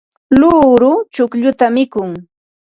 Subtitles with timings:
[0.39, 2.09] luuru chuqlluta mikun.